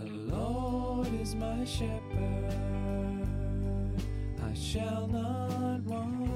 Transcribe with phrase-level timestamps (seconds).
[0.00, 2.54] The Lord is my shepherd,
[4.42, 6.30] I shall not want.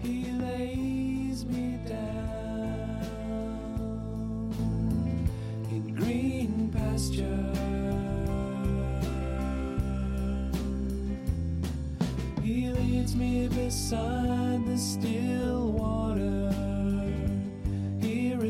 [0.00, 3.04] He lays me down
[5.70, 7.54] in green pasture.
[12.42, 16.39] He leads me beside the still water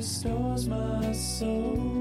[0.01, 2.00] restores my soul.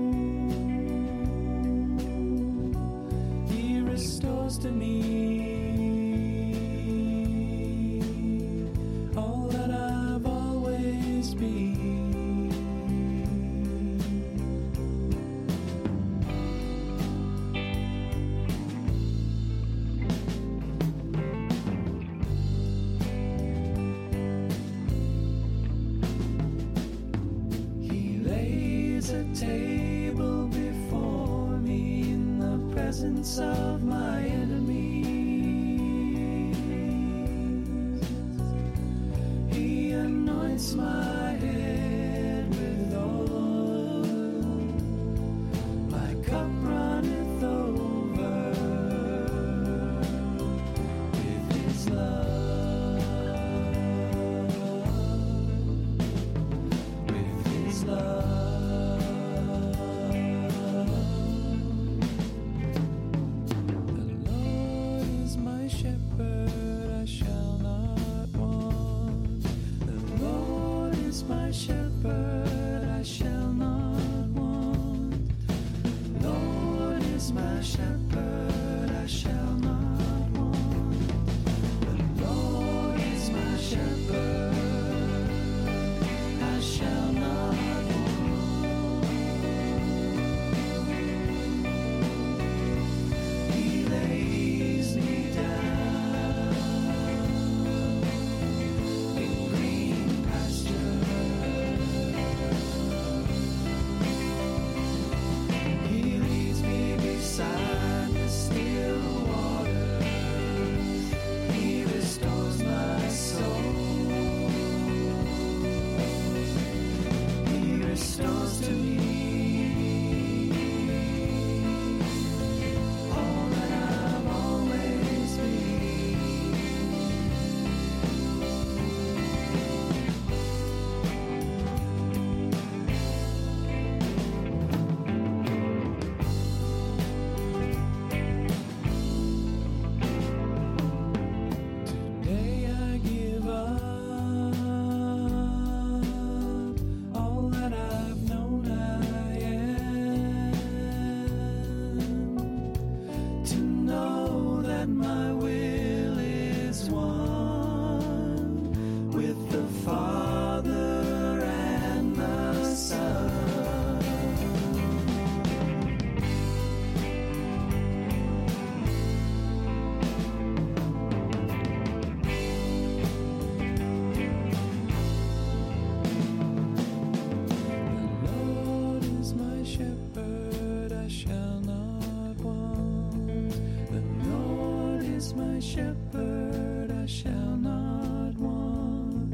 [185.79, 189.31] shepherd, I shall not want.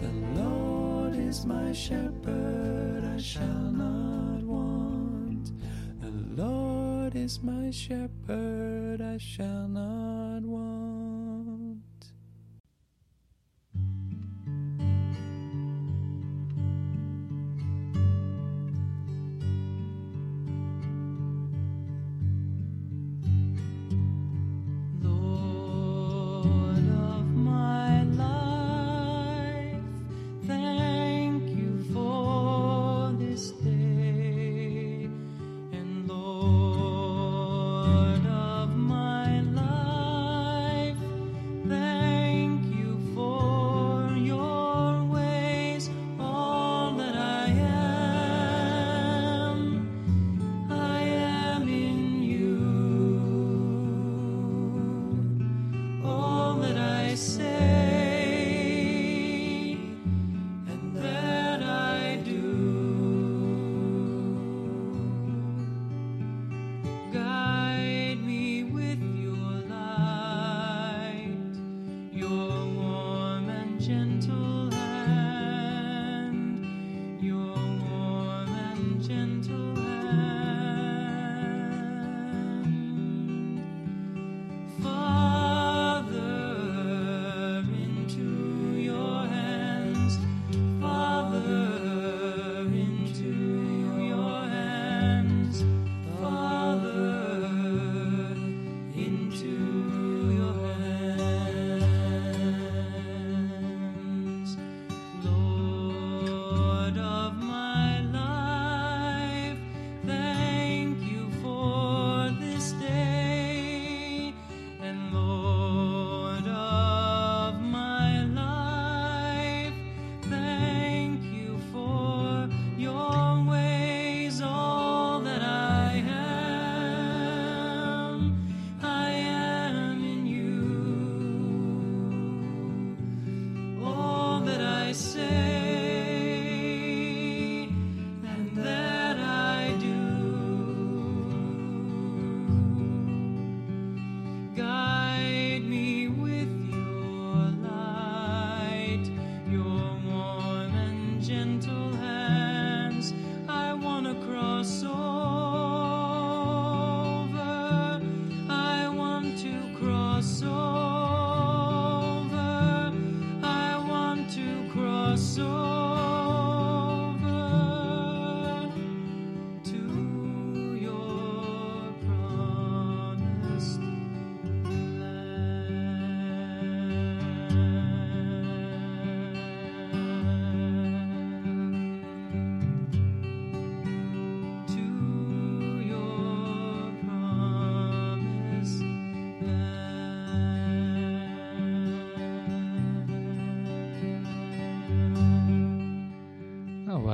[0.00, 5.50] The Lord is my shepherd, I shall not want.
[6.00, 10.19] The Lord is my shepherd, I shall not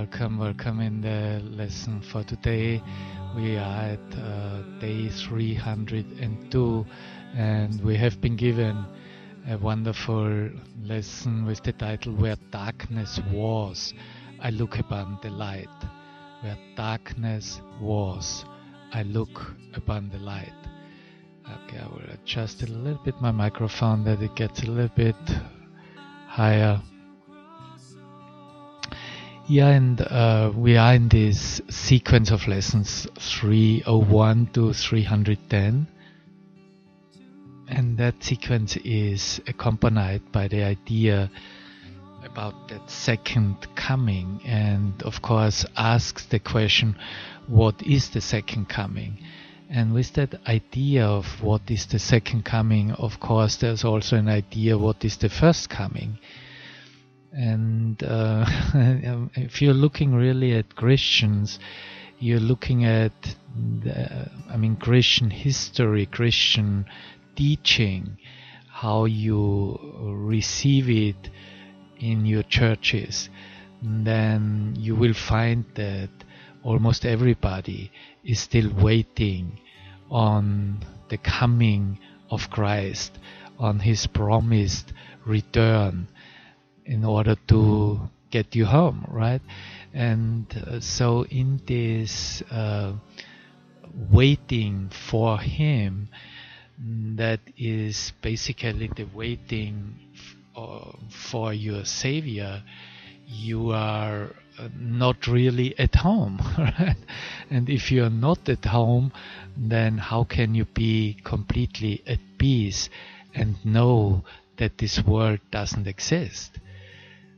[0.07, 2.81] welcome, welcome in the lesson for today.
[3.35, 6.87] We are at uh, day 302
[7.35, 8.85] and we have been given
[9.51, 10.49] a wonderful
[10.85, 13.95] lesson with the title Where Darkness Was,
[14.39, 15.69] I Look Upon the Light.
[16.43, 18.45] Where darkness was,
[18.93, 20.55] I look upon the light.
[21.65, 25.17] Okay, I will adjust a little bit my microphone that it gets a little bit
[26.29, 26.81] higher.
[29.49, 35.87] Yeah, and uh, we are in this sequence of lessons 301 to 310.
[37.69, 41.31] And that sequence is accompanied by the idea
[42.25, 46.97] about that second coming, and of course, asks the question,
[47.47, 49.17] What is the second coming?
[49.71, 54.29] And with that idea of what is the second coming, of course, there's also an
[54.29, 56.19] idea what is the first coming.
[57.33, 58.45] And uh,
[59.35, 61.59] if you're looking really at Christians,
[62.19, 63.13] you're looking at,
[63.83, 66.87] the, I mean, Christian history, Christian
[67.35, 68.17] teaching,
[68.69, 71.31] how you receive it
[71.99, 73.29] in your churches,
[73.83, 76.11] then you will find that
[76.63, 77.91] almost everybody
[78.25, 79.61] is still waiting
[80.11, 81.99] on the coming
[82.31, 83.19] of Christ,
[83.59, 84.93] on his promised
[85.25, 86.09] return
[86.87, 89.43] in order to get you home, right?
[89.93, 92.93] And uh, so, in this uh,
[94.11, 96.09] waiting for him,
[96.79, 99.95] that is basically the waiting
[100.55, 102.63] uh, for your Savior,
[103.27, 106.97] you are uh, not really at home, right?
[107.51, 109.13] And if you're not at home,
[109.57, 112.89] then how can you be completely at peace
[113.35, 114.25] and know
[114.59, 116.59] that this world doesn't exist?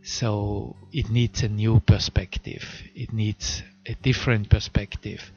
[0.03, 2.65] So it needs a new perspective.
[2.95, 5.33] It needs a different perspective.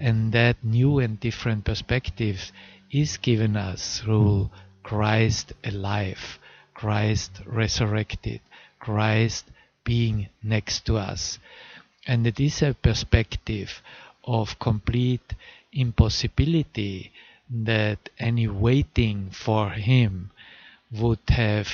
[0.00, 2.52] And that new and different perspective
[2.90, 4.50] is given us through
[4.82, 6.38] Christ alive,
[6.74, 8.40] Christ resurrected,
[8.78, 9.46] Christ
[9.84, 11.38] being next to us.
[12.06, 13.82] And it is a perspective
[14.24, 15.34] of complete
[15.72, 17.12] impossibility
[17.50, 20.30] that any waiting for Him
[20.90, 21.68] would have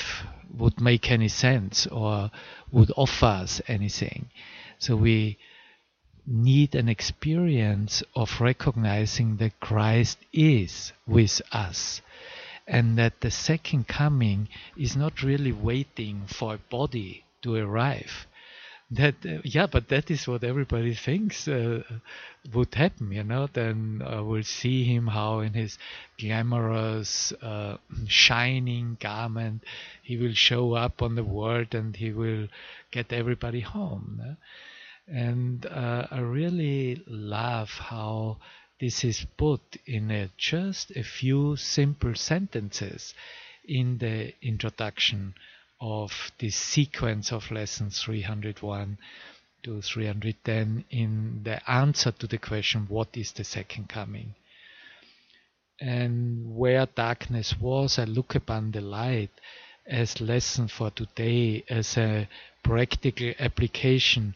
[0.56, 2.30] would make any sense or
[2.70, 4.30] would offer us anything.
[4.78, 5.38] So we
[6.26, 12.02] need an experience of recognizing that Christ is with us
[12.66, 18.26] and that the second coming is not really waiting for a body to arrive
[18.90, 21.82] that uh, yeah but that is what everybody thinks uh,
[22.52, 25.78] would happen you know then uh, we'll see him how in his
[26.18, 29.62] glamorous uh, shining garment
[30.02, 32.48] he will show up on the world and he will
[32.90, 34.36] get everybody home no?
[35.06, 38.36] and uh, i really love how
[38.80, 43.14] this is put in a, just a few simple sentences
[43.68, 45.34] in the introduction
[45.80, 48.98] of this sequence of lessons 301
[49.62, 54.34] to 310 in the answer to the question, What is the second coming?
[55.80, 59.30] And where darkness was, I look upon the light
[59.86, 62.28] as lesson for today, as a
[62.62, 64.34] practical application,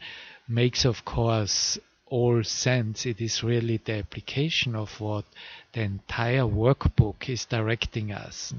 [0.49, 1.79] makes, of course,
[2.15, 3.07] all sense.
[3.07, 5.25] It is really the application of what
[5.73, 8.55] the entire workbook is directing us.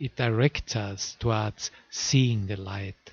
[0.00, 3.12] It directs us towards seeing the light,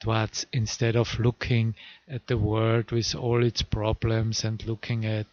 [0.00, 1.74] towards instead of looking
[2.08, 5.26] at the world with all its problems and looking at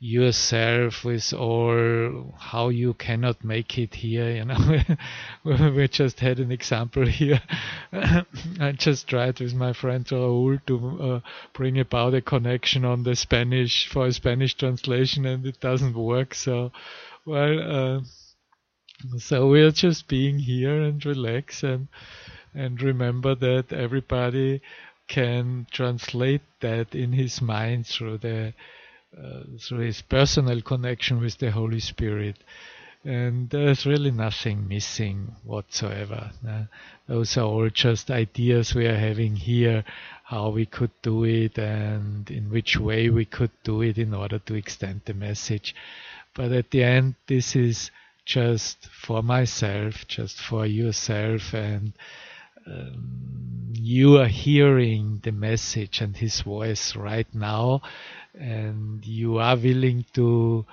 [0.00, 4.78] yourself with all how you cannot make it here you know.
[5.74, 7.42] We just had an example here.
[7.92, 11.20] I just tried with my friend raul to uh,
[11.52, 16.34] bring about a connection on the spanish for a spanish translation and it doesn't work.
[16.34, 16.70] So
[17.24, 18.00] well uh,
[19.18, 21.88] so we're just being here and relax and
[22.54, 24.60] and remember that everybody
[25.08, 28.54] can translate that in his mind through the
[29.58, 32.36] through his personal connection with the Holy Spirit.
[33.04, 36.30] And there's really nothing missing whatsoever.
[36.46, 36.64] Uh,
[37.06, 39.84] those are all just ideas we are having here,
[40.24, 44.38] how we could do it and in which way we could do it in order
[44.40, 45.74] to extend the message.
[46.34, 47.90] But at the end, this is
[48.24, 51.94] just for myself, just for yourself, and
[52.66, 57.80] um, you are hearing the message and his voice right now
[58.34, 60.64] and you are willing to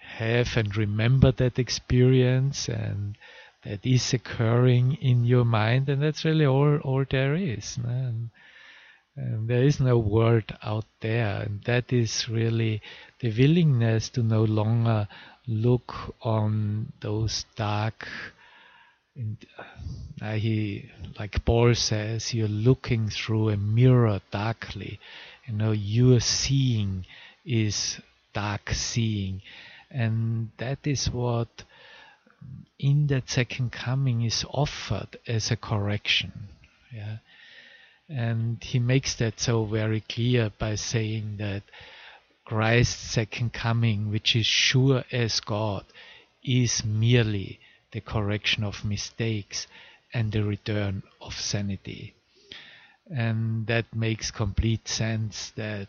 [0.00, 3.16] have and remember that experience and
[3.64, 8.30] that is occurring in your mind and that's really all all there is and,
[9.16, 12.80] And there is no world out there, and that is really
[13.20, 15.06] the willingness to no longer
[15.46, 18.08] look on those dark.
[20.20, 24.98] Uh, he, like Paul says, you're looking through a mirror darkly.
[25.46, 27.04] You know, you're seeing
[27.44, 28.00] is
[28.32, 29.42] dark seeing,
[29.90, 31.64] and that is what
[32.78, 36.32] in that second coming is offered as a correction.
[36.92, 37.18] Yeah.
[38.08, 41.62] And he makes that so very clear by saying that
[42.44, 45.84] Christ's second coming, which is sure as God,
[46.42, 47.60] is merely
[47.92, 49.66] the correction of mistakes
[50.12, 52.14] and the return of sanity.
[53.14, 55.88] And that makes complete sense that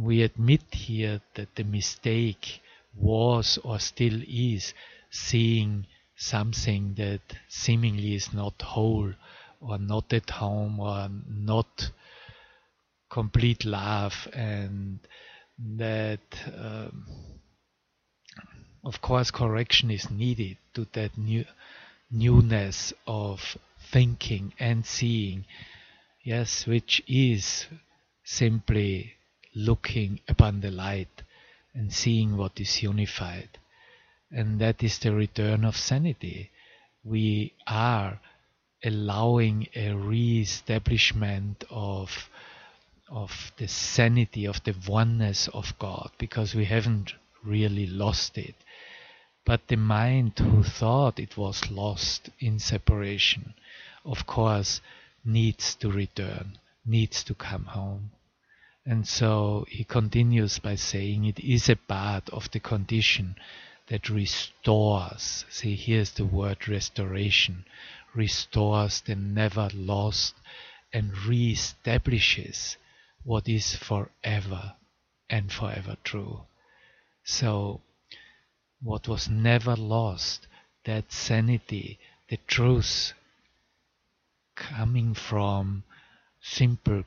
[0.00, 2.60] we admit here that the mistake
[2.94, 4.74] was or still is
[5.10, 9.12] seeing something that seemingly is not whole
[9.60, 11.90] or not at home or not
[13.10, 14.98] complete love and
[15.58, 16.20] that
[16.58, 17.06] um,
[18.86, 21.44] of course correction is needed to that new
[22.08, 23.58] newness of
[23.92, 25.44] thinking and seeing
[26.22, 27.66] yes which is
[28.22, 29.12] simply
[29.56, 31.22] looking upon the light
[31.74, 33.48] and seeing what is unified
[34.30, 36.48] and that is the return of sanity
[37.02, 38.20] we are
[38.84, 42.28] allowing a re-establishment of
[43.08, 47.14] of the sanity of the oneness of God because we haven't
[47.44, 48.54] really lost it.
[49.46, 53.54] But the mind who thought it was lost in separation,
[54.04, 54.80] of course,
[55.24, 58.10] needs to return, needs to come home.
[58.84, 63.36] And so he continues by saying it is a part of the condition
[63.86, 65.44] that restores.
[65.48, 67.64] See, here's the word restoration
[68.14, 70.34] restores the never lost
[70.92, 72.78] and re-establishes
[73.22, 74.74] what is forever
[75.30, 76.42] and forever true.
[77.22, 77.80] So,
[78.82, 80.46] what was never lost,
[80.84, 83.12] that sanity, the truth
[84.54, 85.82] coming from
[86.40, 87.04] simple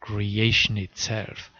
[0.00, 1.50] creation itself.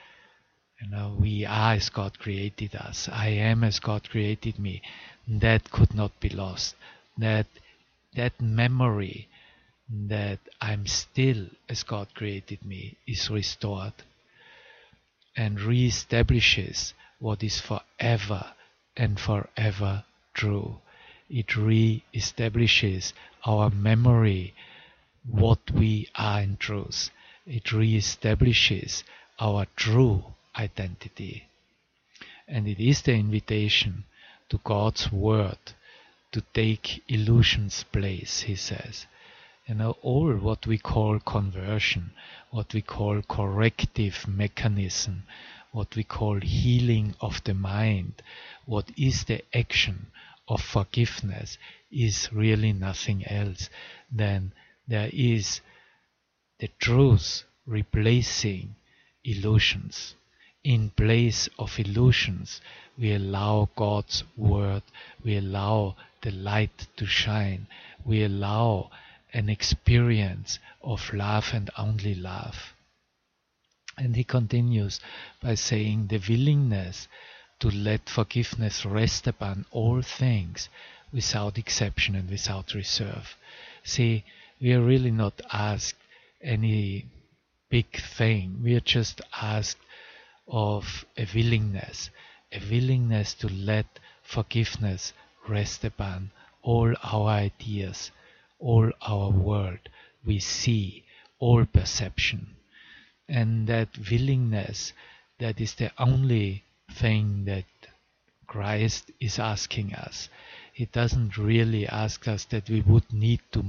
[0.80, 3.08] You know, we are as God created us.
[3.10, 4.82] I am as God created me.
[5.26, 6.76] That could not be lost.
[7.18, 7.46] That
[8.14, 9.28] that memory
[9.88, 13.92] that I'm still as God created me is restored
[15.36, 18.52] and re-establishes what is forever
[18.96, 20.80] and forever true.
[21.28, 23.12] It re-establishes
[23.44, 24.54] our memory,
[25.28, 27.10] what we are in truth.
[27.46, 29.04] It re-establishes
[29.38, 30.24] our true
[30.56, 31.48] identity.
[32.48, 34.04] And it is the invitation
[34.48, 35.58] to God's word
[36.32, 39.06] to take illusion's place, he says
[39.66, 42.12] you know, all what we call conversion,
[42.50, 45.24] what we call corrective mechanism,
[45.76, 48.22] what we call healing of the mind,
[48.64, 50.06] what is the action
[50.48, 51.58] of forgiveness
[51.92, 53.68] is really nothing else
[54.10, 54.50] than
[54.88, 55.60] there is
[56.60, 58.74] the truth replacing
[59.22, 60.14] illusions.
[60.64, 62.62] In place of illusions,
[62.96, 64.82] we allow God's word,
[65.22, 67.66] we allow the light to shine,
[68.02, 68.90] we allow
[69.34, 72.72] an experience of love and only love.
[73.98, 75.00] And he continues
[75.42, 77.08] by saying the willingness
[77.60, 80.68] to let forgiveness rest upon all things
[81.12, 83.36] without exception and without reserve.
[83.82, 84.24] See,
[84.60, 85.98] we are really not asked
[86.42, 87.06] any
[87.70, 88.60] big thing.
[88.62, 89.78] We are just asked
[90.48, 92.10] of a willingness,
[92.52, 93.86] a willingness to let
[94.22, 95.12] forgiveness
[95.48, 96.30] rest upon
[96.62, 98.10] all our ideas,
[98.58, 99.78] all our world,
[100.24, 101.04] we see
[101.38, 102.55] all perception.
[103.28, 104.92] And that willingness,
[105.38, 107.64] that is the only thing that
[108.46, 110.28] Christ is asking us.
[110.72, 113.64] He doesn't really ask us that we would need to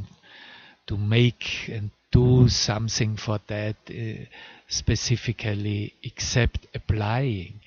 [0.87, 4.25] to make and do something for that uh,
[4.67, 7.59] specifically, except applying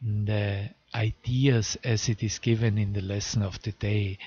[0.00, 4.18] the ideas as it is given in the lesson of the day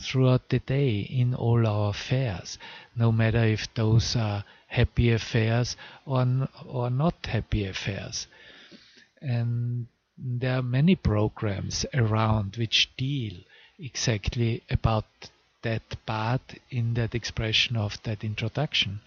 [0.00, 2.58] throughout the day in all our affairs,
[2.94, 8.26] no matter if those are happy affairs or, or not happy affairs.
[9.20, 13.34] And there are many programs around which deal
[13.78, 15.06] exactly about
[15.62, 19.00] that part in that expression of that introduction,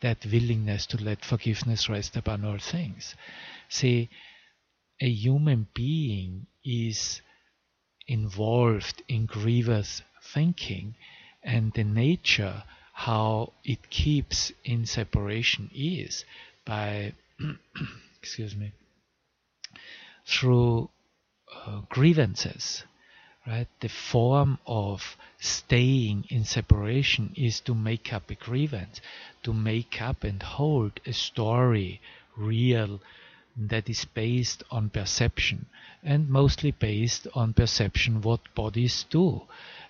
[0.00, 3.14] that willingness to let forgiveness rest upon all things.
[3.68, 4.08] See,
[5.00, 7.20] a human being is
[8.06, 10.94] involved in grievous thinking
[11.42, 12.62] and the nature
[12.96, 16.24] how it keeps in separation is
[16.64, 17.12] by
[18.22, 18.72] excuse me
[20.26, 20.88] through
[21.54, 22.84] uh, grievances
[23.46, 23.68] right?
[23.80, 29.00] The form of staying in separation is to make up a grievance
[29.44, 32.00] to make up and hold a story
[32.36, 33.00] real
[33.56, 35.66] that is based on perception
[36.02, 39.42] and mostly based on perception what bodies do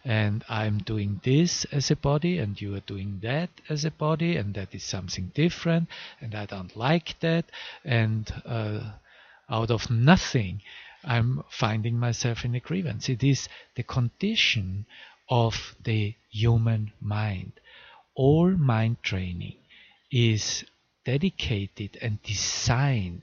[0.06, 4.36] and I'm doing this as a body and you are doing that as a body
[4.36, 5.88] and that is something different
[6.20, 7.46] and I don't like that
[7.84, 8.92] and uh,
[9.50, 10.62] out of nothing
[11.04, 13.08] I'm finding myself in a grievance.
[13.08, 14.86] It is the condition
[15.28, 17.52] of the human mind.
[18.14, 19.56] All mind training
[20.10, 20.64] is
[21.04, 23.22] dedicated and designed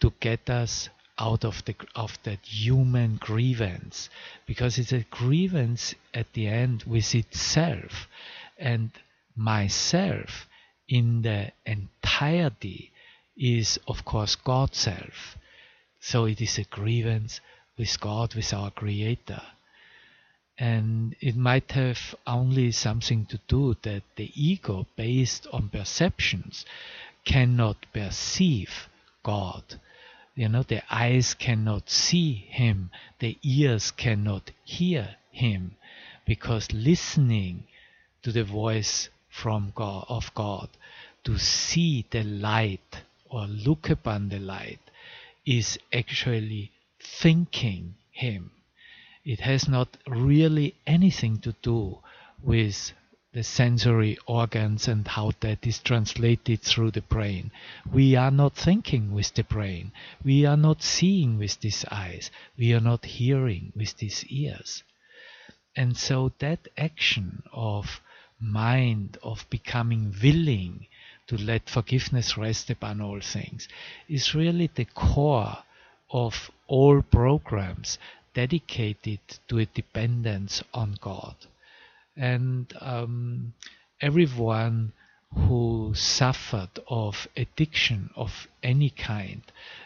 [0.00, 0.88] to get us
[1.22, 4.10] out of the of that human grievance
[4.44, 8.08] because it's a grievance at the end with itself.
[8.58, 8.90] And
[9.36, 10.48] myself
[10.88, 12.90] in the entirety
[13.36, 15.38] is of course God self.
[16.00, 17.40] So it is a grievance
[17.78, 19.42] with God with our creator.
[20.58, 26.66] And it might have only something to do that the ego based on perceptions
[27.24, 28.88] cannot perceive
[29.22, 29.62] God
[30.34, 35.76] you know, the eyes cannot see him, the ears cannot hear him,
[36.24, 37.64] because listening
[38.22, 40.68] to the voice from God of God,
[41.24, 44.80] to see the light or look upon the light,
[45.44, 48.50] is actually thinking him.
[49.24, 51.98] It has not really anything to do
[52.42, 52.92] with
[53.34, 57.50] the sensory organs and how that is translated through the brain.
[57.90, 59.90] We are not thinking with the brain.
[60.22, 62.30] We are not seeing with these eyes.
[62.58, 64.82] We are not hearing with these ears.
[65.74, 68.02] And so that action of
[68.38, 70.86] mind, of becoming willing
[71.28, 73.66] to let forgiveness rest upon all things,
[74.08, 75.56] is really the core
[76.10, 77.98] of all programs
[78.34, 81.36] dedicated to a dependence on God
[82.16, 83.54] and um,
[84.00, 84.92] everyone
[85.34, 89.42] who suffered of addiction of any kind.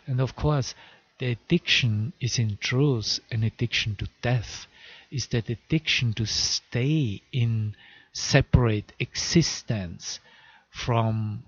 [0.07, 0.75] And of course,
[1.19, 4.67] the addiction is in truth an addiction to death,
[5.11, 7.75] is that addiction to stay in
[8.13, 10.21] separate existence
[10.71, 11.43] from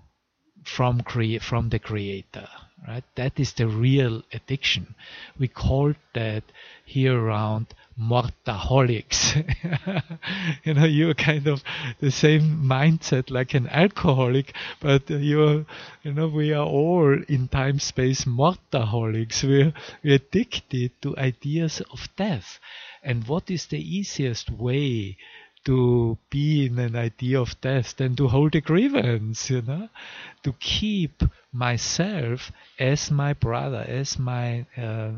[0.63, 2.47] from crea- from the creator
[2.87, 4.93] right that is the real addiction
[5.39, 6.43] we call that
[6.85, 7.65] here around
[7.99, 9.35] mortaholics.
[10.63, 11.63] you know, you're kind of
[11.99, 15.65] the same mindset like an alcoholic, but you're,
[16.03, 19.43] you know, we are all in time space mortaholics.
[19.43, 22.59] We're, we're addicted to ideas of death.
[23.03, 25.17] And what is the easiest way
[25.65, 29.89] to be in an idea of death than to hold a grievance, you know,
[30.43, 35.11] to keep myself as my brother, as my uh,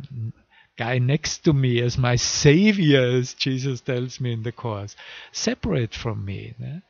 [0.82, 4.96] guy next to me as my savior, as Jesus tells me in the Course,
[5.32, 6.82] separate from me né?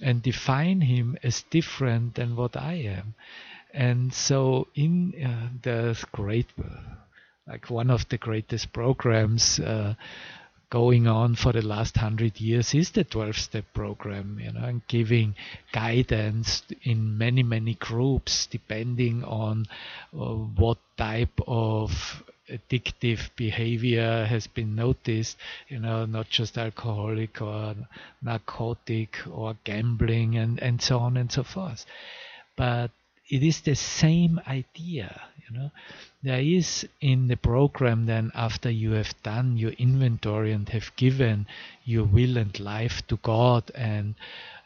[0.00, 3.14] and define him as different than what I am.
[3.74, 6.46] And so, in uh, the great,
[7.48, 9.94] like one of the greatest programs uh,
[10.70, 14.86] going on for the last hundred years is the 12 step program, you know, and
[14.86, 15.34] giving
[15.72, 19.66] guidance in many, many groups depending on
[20.14, 25.36] uh, what type of addictive behavior has been noticed,
[25.68, 27.74] you know, not just alcoholic or
[28.22, 31.84] narcotic or gambling and, and so on and so forth.
[32.56, 32.90] But
[33.28, 35.70] it is the same idea, you know.
[36.22, 41.46] There is in the program then after you have done your inventory and have given
[41.84, 44.14] your will and life to God and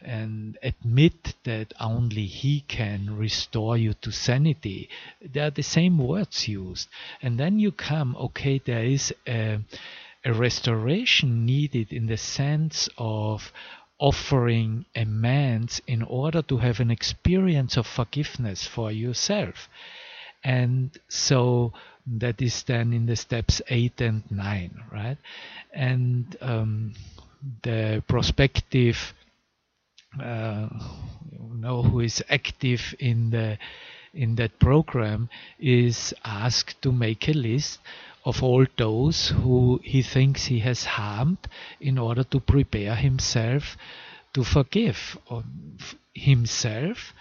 [0.02, 4.88] and admit that only He can restore you to sanity.
[5.20, 6.88] They are the same words used.
[7.22, 9.60] And then you come, okay, there is a,
[10.24, 13.52] a restoration needed in the sense of
[13.98, 19.68] offering amends in order to have an experience of forgiveness for yourself.
[20.42, 21.74] And so
[22.06, 25.18] that is then in the steps 8 and 9, right?
[25.72, 26.94] And um,
[27.62, 29.14] the prospective
[30.18, 30.68] uh,
[31.30, 33.58] you know who is active in the
[34.12, 37.78] in that program is asked to make a list
[38.24, 41.38] of all those who he thinks he has harmed
[41.80, 43.76] in order to prepare himself
[44.34, 45.16] to forgive
[46.12, 47.12] himself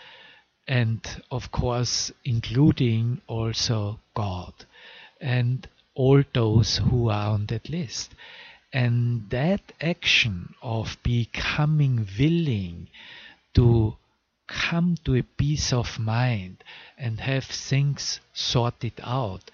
[0.67, 4.53] and of course including also God
[5.21, 8.13] and all those who are on that list
[8.71, 12.87] and that action of becoming willing
[13.53, 13.95] to
[14.47, 16.63] come to a peace of mind
[16.97, 19.51] and have things sorted out.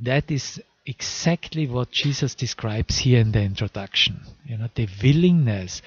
[0.00, 4.20] That is exactly what Jesus describes here in the introduction.
[4.44, 5.82] You know, the willingness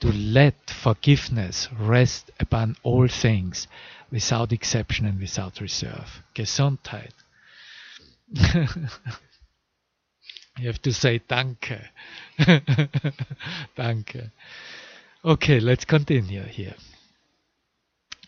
[0.00, 3.68] to let forgiveness rest upon all things
[4.10, 6.22] without exception and without reserve.
[6.34, 7.12] Gesundheit.
[10.60, 11.80] you have to say danke.
[13.76, 14.30] danke.
[15.24, 16.74] Okay, let's continue here.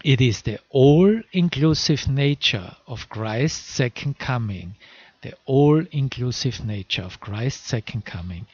[0.04, 4.74] It is the all-inclusive nature of Christ's second coming,
[5.22, 8.46] the all-inclusive nature of Christ's second coming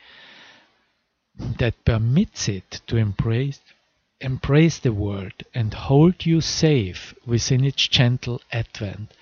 [1.58, 3.60] that permits it to embrace
[4.20, 9.12] embrace the world and hold you safe within its gentle advent,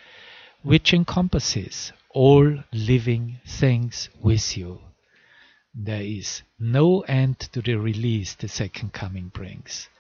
[0.63, 4.81] which encompasses all living things with you.
[5.75, 9.91] There is no end to the release the second coming brings.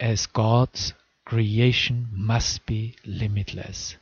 [0.00, 0.94] As God's
[1.26, 3.96] creation must be limitless.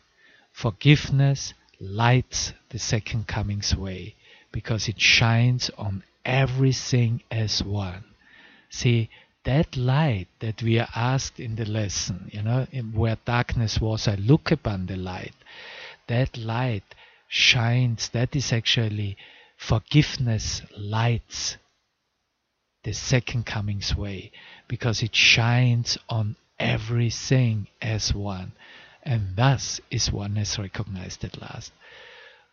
[0.53, 4.15] Forgiveness lights the second coming's way
[4.53, 8.05] because it shines on everything as one.
[8.69, 9.11] See,
[9.43, 14.15] that light that we are asked in the lesson, you know, where darkness was, I
[14.15, 15.35] look upon the light.
[16.11, 16.97] That light
[17.29, 19.17] shines, that is actually
[19.57, 21.57] forgiveness lights
[22.83, 24.33] the second coming's way
[24.67, 28.51] because it shines on everything as one
[29.05, 31.73] and thus is oneness recognized at last.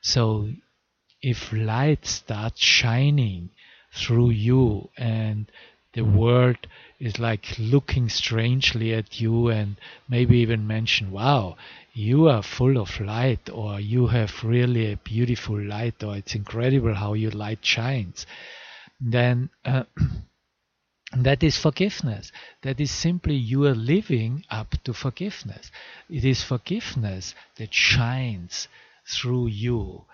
[0.01, 0.51] So
[1.23, 3.49] if light starts shining
[3.91, 5.51] through you and
[5.93, 6.67] the world
[6.99, 11.57] is like looking strangely at you and maybe even mention wow
[11.97, 16.93] you are full of light or you have really a beautiful light or it's incredible
[16.93, 18.25] how your light shines
[18.99, 19.83] then uh,
[21.15, 22.31] that is forgiveness.
[22.63, 25.71] That is simply you are living up to forgiveness.
[26.09, 28.67] It is forgiveness that shines
[29.07, 30.05] through you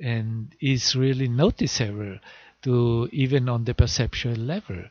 [0.00, 2.18] and is really noticeable
[2.62, 4.84] to even on the perceptual level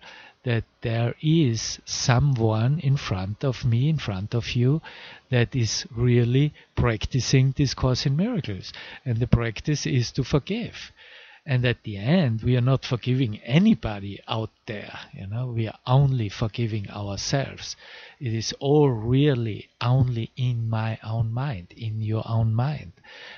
[0.43, 4.81] that there is someone in front of me, in front of you,
[5.29, 8.71] that is really practicing this Course in Miracles.
[9.05, 10.91] And the practice is to forgive.
[11.49, 15.79] And at the end, we are not forgiving anybody out there, you know, we are
[15.87, 17.77] only forgiving ourselves.
[18.19, 22.91] It is all really only in my own mind, in your own mind.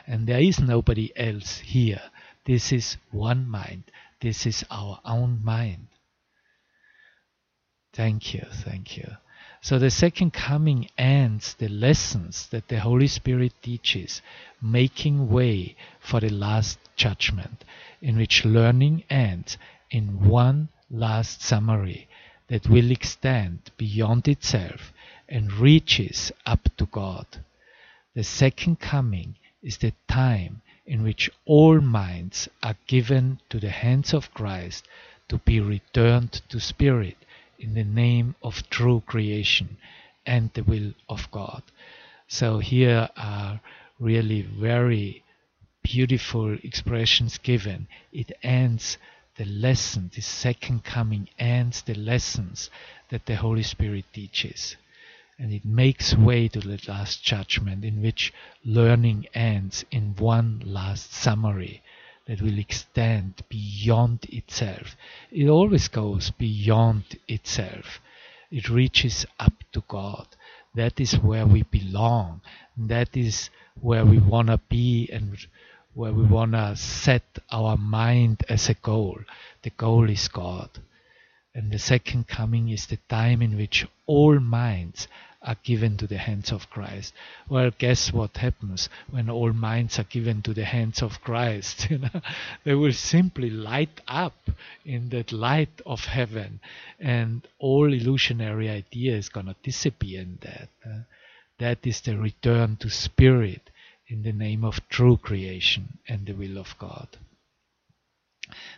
[0.08, 2.02] And there is nobody else here.
[2.46, 3.84] This is one mind.
[4.22, 5.86] This is our own mind.
[7.94, 9.18] Thank you, thank you.
[9.62, 14.22] So the second coming ends the lessons that the Holy Spirit teaches,
[14.62, 17.66] making way for the last judgment,
[18.02, 19.58] in which learning ends
[19.92, 22.08] in one last summary
[22.48, 24.94] that will extend beyond itself
[25.28, 27.26] and reaches up to God.
[28.16, 34.14] The second coming is the time in which all minds are given to the hands
[34.14, 34.88] of Christ
[35.28, 37.18] to be returned to spirit
[37.60, 39.78] in the name of true creation
[40.26, 41.62] and the will of God.
[42.28, 43.60] So here are
[44.00, 45.24] really very
[45.84, 47.88] beautiful expressions given.
[48.14, 48.98] It ends
[49.36, 52.70] the lesson, the second coming ends the lessons
[53.10, 54.76] that the Holy Spirit teaches.
[55.38, 58.34] And it makes way to the last judgment in which
[58.66, 61.82] learning ends in one last summary
[62.30, 64.96] that will extend beyond itself.
[65.32, 68.00] It always goes beyond itself.
[68.52, 70.28] It reaches up to God.
[70.76, 72.42] That is where we belong.
[72.78, 73.50] That is
[73.82, 75.40] where we want to be and
[75.96, 79.18] where we want to set our mind as a goal.
[79.64, 80.70] The goal is God.
[81.56, 85.08] And the second coming is the time in which all minds
[85.42, 87.14] are given to the hands of Christ.
[87.48, 91.88] Well, guess what happens when all minds are given to the hands of Christ?
[91.90, 92.22] You know,
[92.66, 94.50] they will simply light up
[94.86, 96.60] in that light of heaven,
[97.00, 100.70] and all illusionary idea is gonna disappear in that.
[100.86, 101.00] Uh,
[101.60, 103.70] that is the return to spirit
[104.08, 107.08] in the name of true creation and the will of God.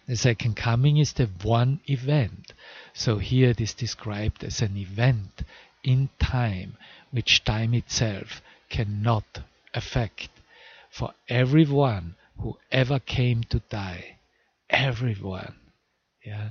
[0.08, 2.54] The second coming is the one event.
[2.94, 5.44] So here it is described as an event
[5.84, 6.78] in time
[7.12, 9.40] which time itself cannot
[9.74, 10.30] affect.
[10.90, 14.18] For everyone who ever came to die,
[14.70, 15.56] everyone,
[16.26, 16.50] yeah,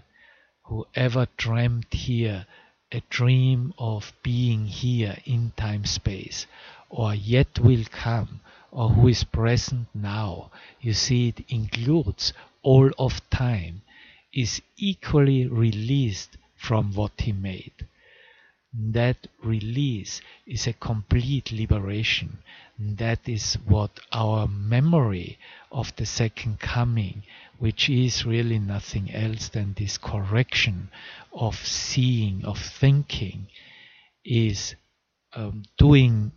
[0.64, 2.46] who ever dreamt here
[2.92, 6.46] a dream of being here in time space,
[6.88, 8.40] or yet will come,
[8.72, 13.82] or who is present now, you see, it includes all of time,
[14.32, 17.86] is equally released from what he made.
[18.72, 22.38] That release is a complete liberation.
[22.78, 25.38] That is what our memory
[25.72, 27.24] of the second coming,
[27.58, 30.90] which is really nothing else than this correction
[31.32, 33.48] of seeing, of thinking,
[34.24, 34.76] is
[35.34, 36.32] um, doing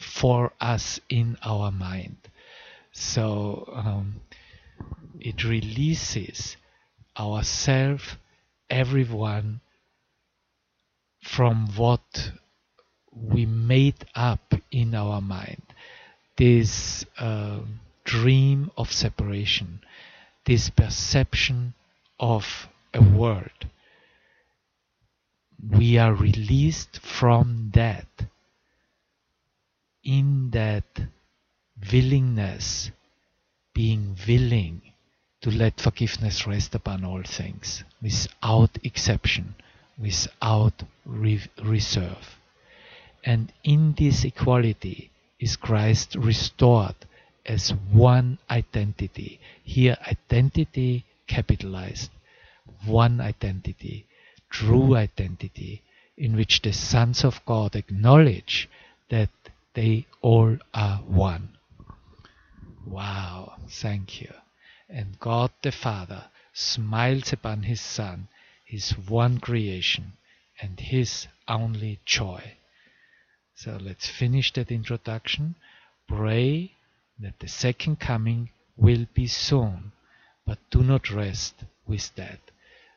[0.00, 2.16] for us in our mind.
[2.92, 4.20] So um,
[5.20, 6.56] it releases
[7.18, 8.16] ourself,
[8.70, 9.60] everyone,
[11.24, 12.30] from what
[13.12, 15.62] we made up in our mind.
[16.36, 17.60] This uh,
[18.04, 19.80] dream of separation,
[20.44, 21.74] this perception
[22.20, 23.50] of a world.
[25.70, 28.06] We are released from that
[30.02, 30.84] in that
[31.90, 32.90] willingness,
[33.72, 34.82] being willing
[35.40, 39.54] to let forgiveness rest upon all things without exception,
[39.98, 42.38] without re- reserve.
[43.24, 46.96] And in this equality is Christ restored
[47.46, 49.40] as one identity.
[49.62, 52.10] Here, identity capitalized,
[52.84, 54.06] one identity,
[54.50, 55.82] true identity,
[56.16, 58.68] in which the sons of God acknowledge
[59.10, 59.30] that
[59.74, 61.50] they all are one.
[62.86, 64.32] Wow, thank you.
[64.88, 68.28] And God the Father smiles upon his Son,
[68.64, 70.12] his one creation,
[70.60, 72.56] and his only joy.
[73.54, 75.54] So let's finish that introduction.
[76.08, 76.72] Pray
[77.20, 79.92] that the second coming will be soon,
[80.46, 81.54] but do not rest
[81.86, 82.40] with that.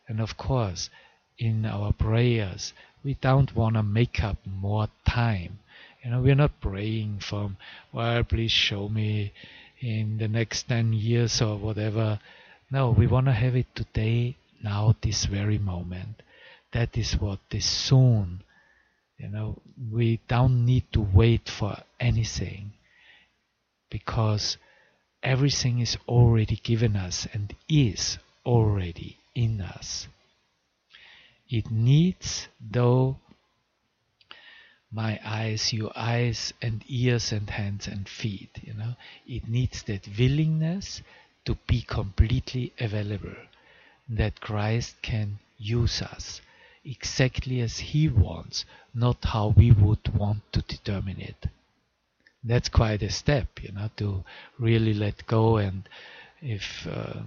[0.07, 0.89] And of course,
[1.37, 5.59] in our prayers, we don't want to make up more time
[6.07, 7.57] you know, we're not praying from,
[7.91, 9.33] well, please show me
[9.81, 12.19] in the next 10 years or whatever.
[12.71, 16.21] No, we want to have it today, now, this very moment.
[16.71, 18.43] That is what is soon.
[19.17, 22.73] You know, we don't need to wait for anything
[23.89, 24.57] because
[25.23, 30.07] everything is already given us and is already in us.
[31.49, 33.17] It needs, though,
[34.91, 38.59] my eyes, your eyes and ears and hands and feet.
[38.61, 41.01] You know, it needs that willingness
[41.45, 43.35] to be completely available,
[44.09, 46.41] that Christ can use us
[46.85, 51.47] exactly as He wants, not how we would want to determine it.
[52.43, 54.23] That's quite a step, you know, to
[54.57, 55.57] really let go.
[55.57, 55.89] And
[56.41, 57.21] if uh,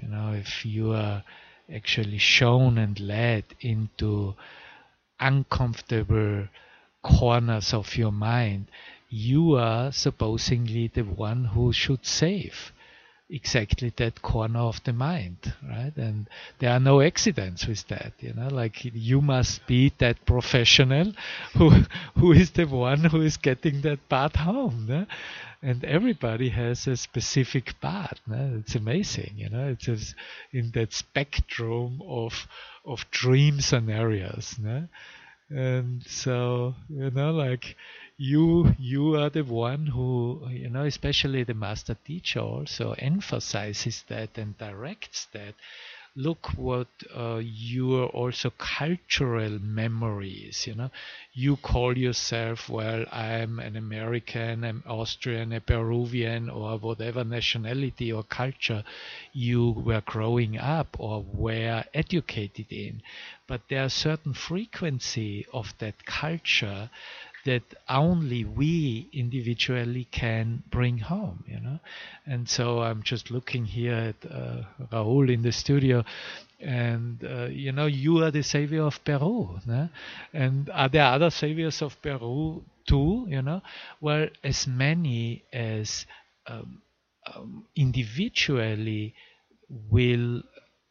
[0.00, 1.24] you know, if you are
[1.72, 4.34] actually shown and led into
[5.18, 6.48] uncomfortable
[7.02, 8.66] corners of your mind,
[9.08, 12.72] you are supposedly the one who should save
[13.28, 15.92] exactly that corner of the mind, right?
[15.96, 21.12] And there are no accidents with that, you know, like you must be that professional
[21.56, 21.70] who
[22.16, 25.06] who is the one who is getting that part home, no?
[25.62, 28.20] and everybody has a specific part.
[28.26, 28.58] No?
[28.60, 30.14] It's amazing, you know, it's just
[30.52, 32.46] in that spectrum of
[32.84, 34.86] of dream scenarios, no?
[35.50, 37.76] and so you know like
[38.18, 44.36] you you are the one who you know especially the master teacher also emphasizes that
[44.38, 45.54] and directs that.
[46.18, 50.90] Look what uh, your also cultural memories you know.
[51.34, 58.22] You call yourself well i'm an american an austrian a peruvian or whatever nationality or
[58.22, 58.82] culture
[59.34, 63.02] you were growing up or were educated in.
[63.46, 66.90] But there are certain frequency of that culture
[67.46, 71.78] that only we individually can bring home, you know.
[72.26, 76.04] And so I'm just looking here at uh, Raul in the studio,
[76.60, 79.60] and uh, you know, you are the savior of Peru,
[80.32, 83.26] and are there other saviors of Peru too?
[83.28, 83.62] You know,
[84.00, 86.06] well, as many as
[86.46, 86.82] um,
[87.34, 89.14] um, individually
[89.90, 90.42] will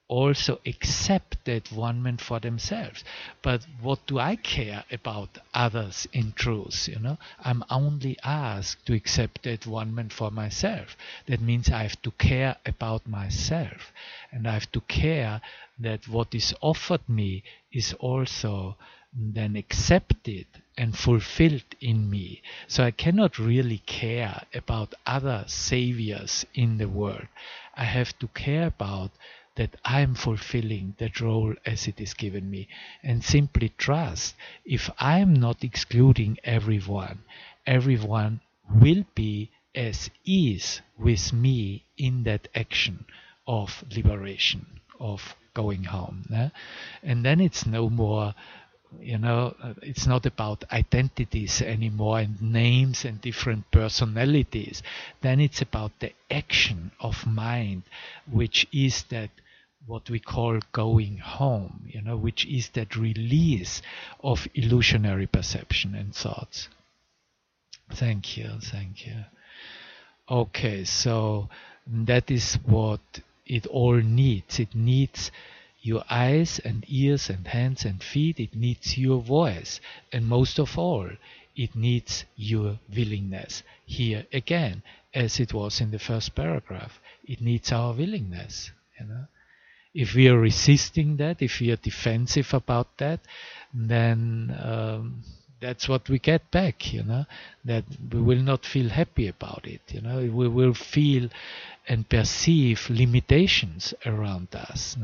[0.07, 3.03] also accept that one man for themselves.
[3.41, 6.87] But what do I care about others in truth?
[6.87, 10.95] You know, I'm only asked to accept that one man for myself.
[11.27, 13.91] That means I have to care about myself,
[14.31, 15.41] and I have to care
[15.79, 18.77] that what is offered me is also
[19.17, 20.45] then accepted
[20.77, 22.41] and fulfilled in me.
[22.67, 27.27] So I cannot really care about other saviors in the world.
[27.75, 29.11] I have to care about
[29.55, 32.67] that I'm fulfilling that role as it is given me
[33.03, 37.19] and simply trust if I'm not excluding everyone,
[37.65, 43.05] everyone will be as is with me in that action
[43.47, 44.65] of liberation,
[44.99, 46.25] of going home.
[47.03, 48.33] And then it's no more
[49.01, 54.81] you know, it's not about identities anymore and names and different personalities.
[55.21, 57.83] Then it's about the action of mind,
[58.31, 59.31] which is that
[59.87, 63.81] what we call going home, you know, which is that release
[64.23, 66.69] of illusionary perception and thoughts.
[67.91, 69.25] Thank you, thank you.
[70.29, 71.49] Okay, so
[71.87, 73.01] that is what
[73.45, 74.59] it all needs.
[74.59, 75.31] It needs
[75.81, 78.39] your eyes and ears and hands and feet.
[78.39, 79.79] It needs your voice.
[80.11, 81.09] And most of all,
[81.55, 83.61] it needs your willingness.
[83.85, 84.81] Here again,
[85.13, 88.71] as it was in the first paragraph, it needs our willingness.
[88.99, 89.27] You know?
[89.95, 93.21] If we are resisting that, if we are defensive about that,
[93.73, 95.23] then um,
[95.65, 97.25] that's what we get back you know
[97.63, 100.17] that we will not feel happy about it you know.
[100.17, 101.29] We will feel
[101.87, 104.97] and perceive limitations around us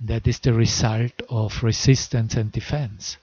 [0.00, 3.16] that is the result of resistance and defense.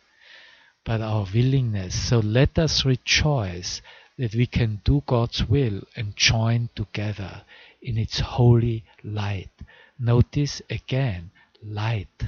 [0.84, 3.82] But our willingness so let us rejoice
[4.18, 7.44] that we can do God's will and join together
[7.82, 9.52] in its holy light
[10.00, 11.32] notice again
[11.64, 12.24] light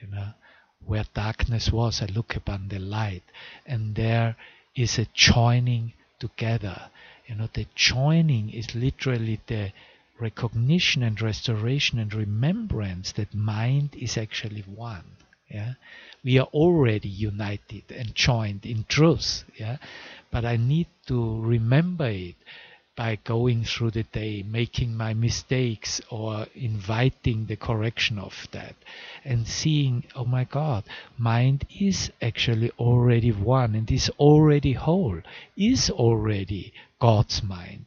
[0.00, 0.32] you know
[0.88, 3.22] where darkness was, I look upon the light,
[3.66, 4.36] and there
[4.74, 6.90] is a joining together.
[7.26, 9.72] You know, the joining is literally the
[10.18, 15.04] recognition and restoration and remembrance that mind is actually one.
[15.50, 15.74] Yeah,
[16.24, 19.44] we are already united and joined in truth.
[19.58, 19.76] Yeah,
[20.30, 22.36] but I need to remember it
[22.98, 28.74] by going through the day, making my mistakes or inviting the correction of that
[29.24, 30.82] and seeing, oh my God,
[31.16, 35.20] mind is actually already one and is already whole,
[35.56, 37.86] is already God's mind.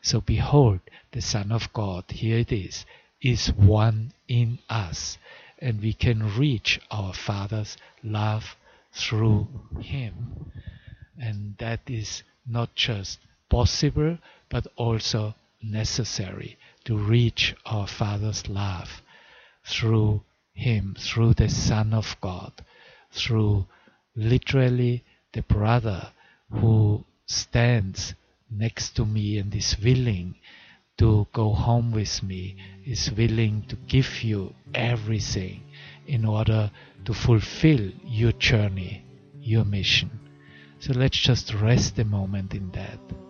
[0.00, 0.78] So behold,
[1.10, 2.86] the Son of God, here it is,
[3.20, 5.18] is one in us
[5.58, 8.54] and we can reach our Father's love
[8.92, 9.48] through
[9.80, 10.52] Him.
[11.20, 13.18] And that is not just
[13.54, 19.00] possible but also necessary to reach our Father's love
[19.64, 20.20] through
[20.54, 22.52] Him, through the Son of God,
[23.12, 23.64] through
[24.16, 26.10] literally the brother
[26.50, 28.14] who stands
[28.50, 30.34] next to me and is willing
[30.98, 35.62] to go home with me, is willing to give you everything
[36.08, 36.72] in order
[37.04, 39.04] to fulfill your journey,
[39.38, 40.10] your mission.
[40.80, 43.23] So let's just rest a moment in that.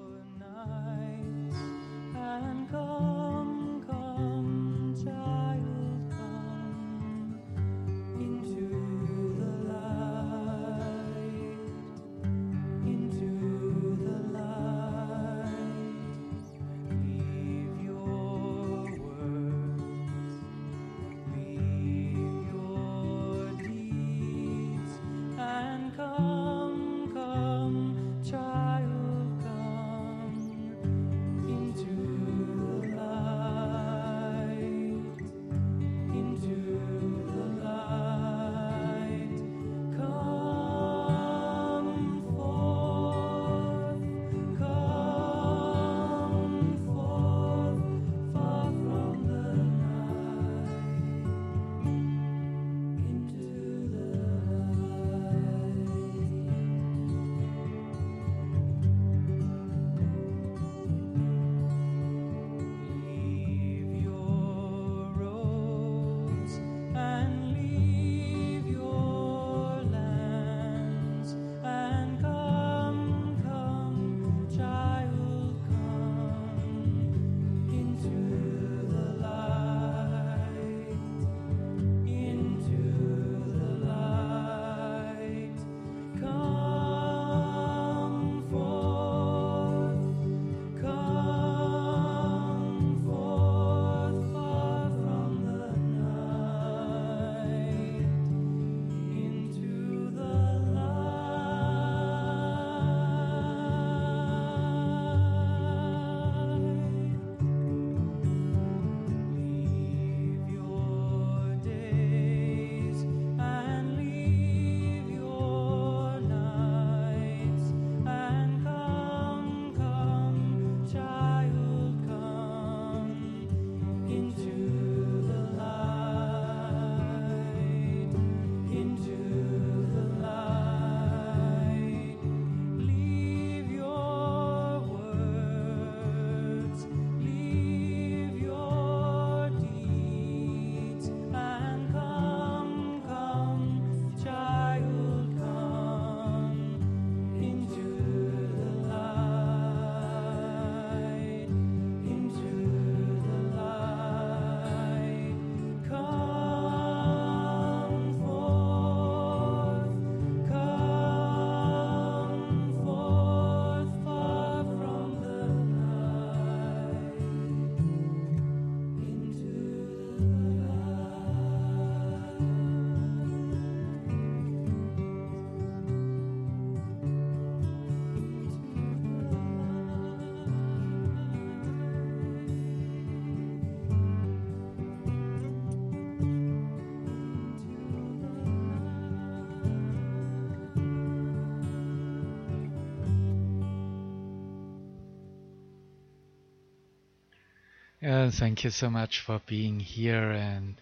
[198.05, 200.75] Yeah, thank you so much for being here and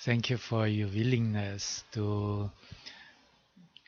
[0.00, 2.50] thank you for your willingness to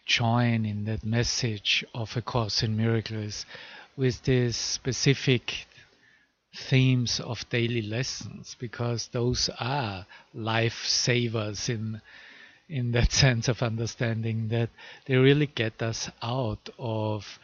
[0.06, 3.44] join in that message of A Course in Miracles
[3.98, 5.66] with these specific
[6.56, 12.00] themes of daily lessons because those are life savers in
[12.70, 14.70] in that sense of understanding that
[15.04, 17.38] they really get us out of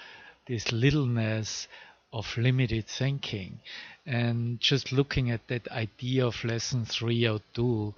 [0.46, 1.68] this littleness
[2.16, 3.60] of limited thinking.
[4.06, 7.94] And just looking at that idea of lesson 302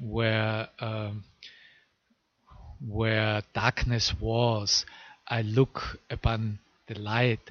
[0.00, 1.24] where um,
[2.86, 4.84] where darkness was
[5.28, 7.50] i look upon the light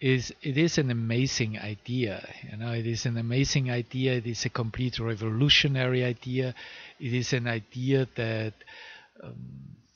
[0.00, 4.44] is it is an amazing idea you know it is an amazing idea it is
[4.44, 6.54] a complete revolutionary idea
[7.00, 8.52] it is an idea that
[9.22, 9.34] um,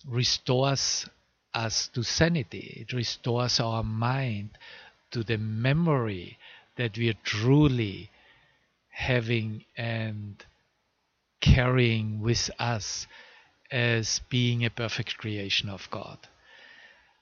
[0.08, 1.06] restores
[1.52, 4.50] us to sanity it restores our mind
[5.10, 6.38] to the memory
[6.76, 8.10] that we are truly
[8.90, 10.44] having and
[11.40, 13.06] carrying with us
[13.70, 16.18] as being a perfect creation of God.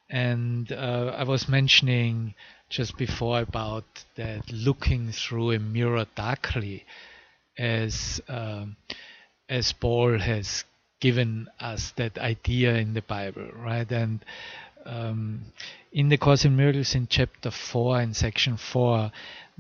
[0.08, 2.34] And uh, I was mentioning
[2.68, 6.84] just before about that looking through a mirror darkly,
[7.58, 8.76] as um,
[9.48, 10.64] as Paul has
[11.00, 13.90] given us that idea in the Bible, right?
[13.90, 14.24] And
[14.86, 15.40] um,
[15.92, 19.10] in the Course in Miracles in chapter 4 in section 4,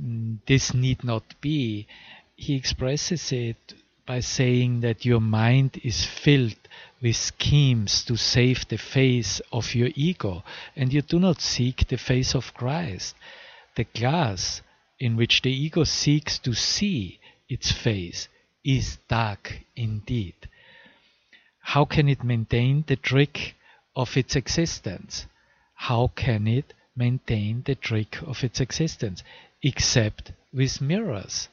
[0.00, 1.86] mm, this need not be.
[2.36, 3.74] He expresses it
[4.06, 6.56] by saying that your mind is filled
[7.02, 10.44] with schemes to save the face of your ego,
[10.76, 13.16] and you do not seek the face of Christ.
[13.74, 14.62] The glass
[14.98, 17.18] in which the ego seeks to see
[17.48, 18.28] its face
[18.64, 20.34] is dark indeed.
[21.60, 23.55] How can it maintain the trick
[23.96, 25.26] of its existence.
[25.74, 29.24] How can it maintain the trick of its existence?
[29.62, 31.48] Except with mirrors.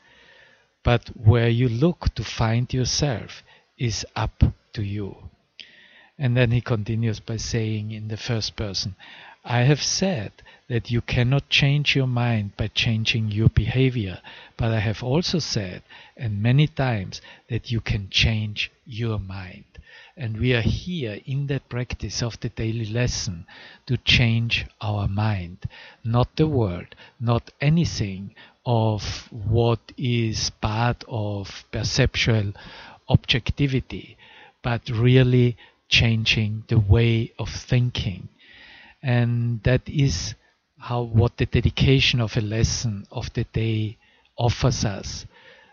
[0.84, 3.42] But where you look to find yourself
[3.78, 5.30] is up to you.
[6.20, 8.96] And then he continues by saying in the first person,
[9.44, 10.32] I have said
[10.70, 14.22] that you cannot change your mind by changing your behavior,
[14.58, 15.84] but I have also said,
[16.16, 19.66] and many times, that you can change your mind.
[20.16, 23.46] And we are here in the practice of the daily lesson
[23.88, 25.58] to change our mind,
[26.04, 28.36] not the world, not anything
[28.66, 32.54] of what is part of perceptual
[33.10, 34.18] objectivity,
[34.62, 35.58] but really
[35.90, 38.30] changing the way of thinking.
[39.02, 40.36] And that is
[40.84, 43.98] how what the dedication of a lesson of the day
[44.38, 45.26] offers us.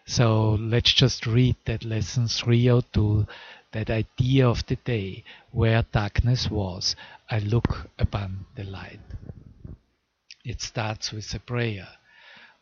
[0.07, 3.27] So let's just read that lesson 302
[3.73, 6.95] that idea of the day where darkness was,
[7.29, 9.01] I look upon the light.
[10.45, 11.89] It starts with a prayer.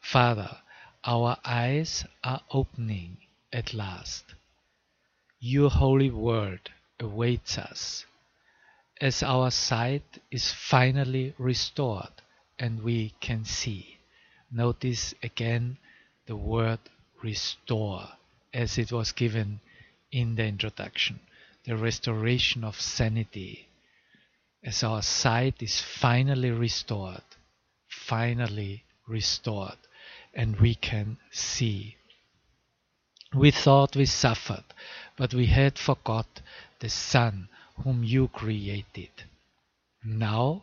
[0.01, 0.57] Father,
[1.05, 3.19] our eyes are opening
[3.53, 4.25] at last.
[5.39, 8.07] Your holy word awaits us.
[9.03, 12.23] As our sight is finally restored
[12.59, 13.99] and we can see.
[14.51, 15.79] Notice again
[16.27, 16.81] the word
[17.23, 18.09] restore
[18.53, 19.61] as it was given
[20.11, 21.21] in the introduction,
[21.65, 23.69] the restoration of sanity,
[24.65, 27.23] as our sight is finally restored,
[27.89, 29.77] finally restored,
[30.35, 31.97] and we can see.
[33.35, 34.65] We thought we suffered,
[35.17, 36.41] but we had forgot
[36.81, 37.49] the Son
[37.85, 39.11] whom you created.
[40.05, 40.63] Now,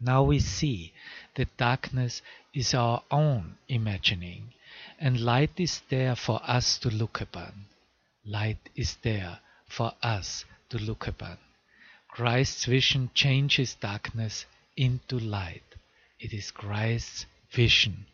[0.00, 0.92] now we see
[1.34, 2.22] that darkness
[2.52, 4.52] is our own imagining,
[4.98, 7.66] and light is there for us to look upon.
[8.24, 11.38] Light is there for us to look upon.
[12.08, 15.62] Christ's vision changes darkness into light.
[16.20, 18.06] It is Christ's vision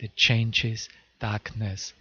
[0.00, 0.88] that changes
[1.20, 1.92] darkness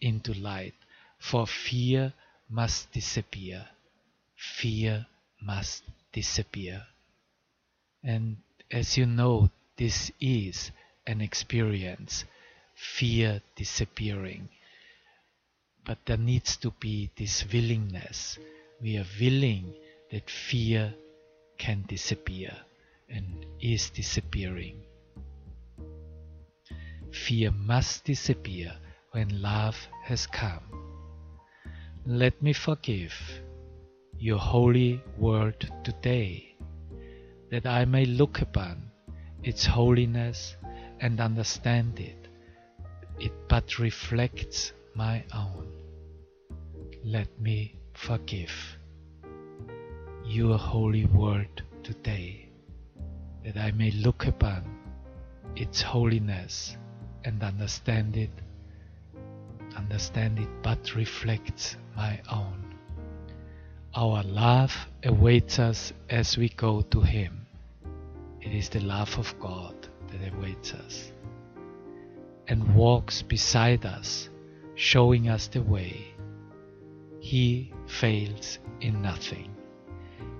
[0.00, 0.74] into light.
[1.18, 2.12] For fear
[2.48, 3.68] must disappear.
[4.36, 5.06] Fear
[5.40, 6.86] must disappear.
[8.02, 8.38] And
[8.70, 10.70] as you know, this is
[11.06, 12.24] an experience,
[12.74, 14.48] fear disappearing.
[15.84, 18.38] But there needs to be this willingness.
[18.80, 19.74] We are willing
[20.10, 20.94] that fear
[21.56, 22.54] can disappear
[23.08, 24.82] and is disappearing.
[27.10, 28.76] Fear must disappear
[29.12, 30.62] when love has come.
[32.04, 33.14] Let me forgive
[34.18, 36.47] your holy word today,
[37.50, 38.90] that I may look upon
[39.42, 40.56] its holiness
[41.00, 42.28] and understand it.
[43.18, 45.68] It but reflects my own
[47.04, 48.76] let me forgive
[50.24, 52.50] your holy word today,
[53.44, 54.64] that I may look upon
[55.56, 56.76] its holiness
[57.24, 58.30] and understand it
[59.78, 62.74] understand it, but reflects my own.
[63.94, 64.74] Our love
[65.04, 67.37] awaits us as we go to Him.
[68.40, 69.74] It is the love of God
[70.10, 71.12] that awaits us
[72.46, 74.30] and walks beside us,
[74.74, 76.14] showing us the way.
[77.20, 79.54] He fails in nothing.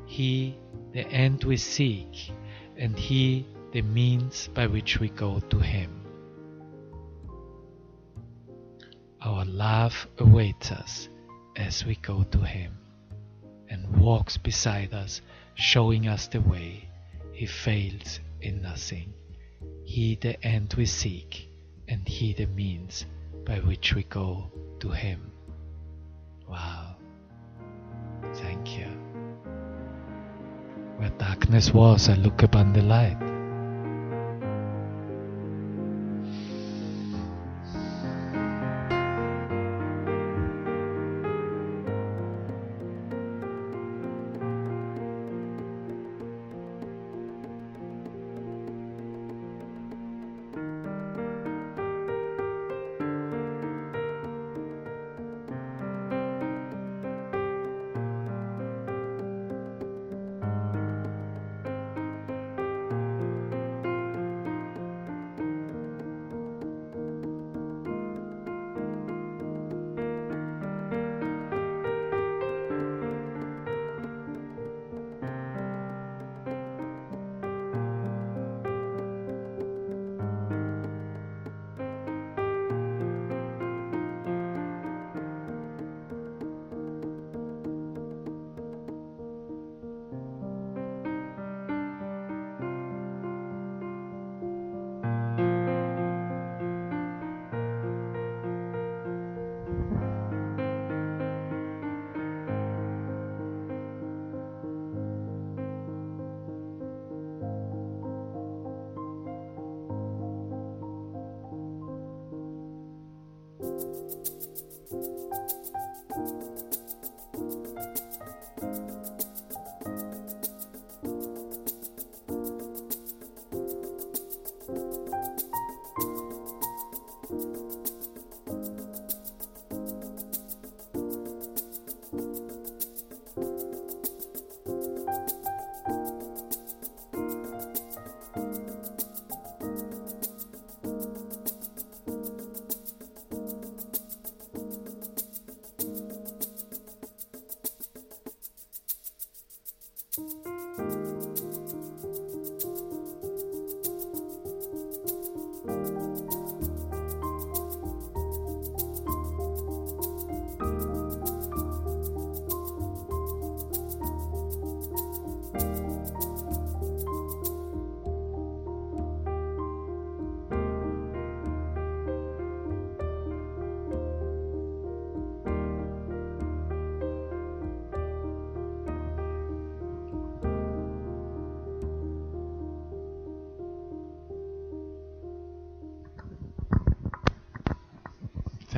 [0.07, 0.57] He,
[0.93, 2.33] the end we seek,
[2.77, 6.07] and He, the means by which we go to Him.
[9.21, 11.09] Our love awaits us
[11.57, 12.79] as we go to Him
[13.69, 15.21] and walks beside us,
[15.55, 16.88] showing us the way.
[17.39, 19.15] He fails in nothing.
[19.85, 21.49] He, the end we seek,
[21.87, 23.07] and He, the means
[23.47, 25.31] by which we go to Him.
[26.49, 26.97] Wow.
[28.35, 28.89] Thank you.
[30.97, 33.38] Where darkness was, I look upon the light.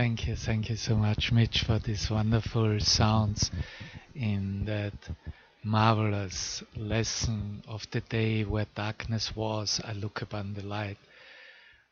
[0.01, 3.51] Thank you, thank you so much, Mitch, for these wonderful sounds
[4.15, 4.95] in that
[5.63, 9.79] marvelous lesson of the day where darkness was.
[9.85, 10.97] I look upon the light.